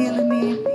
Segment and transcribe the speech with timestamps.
[0.00, 0.69] killing me.